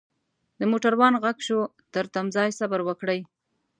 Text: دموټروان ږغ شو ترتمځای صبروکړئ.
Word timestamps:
دموټروان 0.59 1.13
ږغ 1.21 1.37
شو 1.47 1.59
ترتمځای 1.93 2.49
صبروکړئ. 2.59 3.19